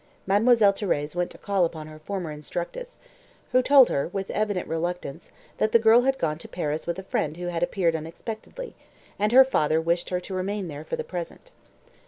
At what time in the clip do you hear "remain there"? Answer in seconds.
10.33-10.83